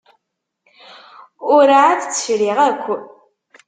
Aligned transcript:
Ur 1.55 1.67
εad 1.81 1.99
tt-friɣ 2.01 2.57
akk. 2.69 2.85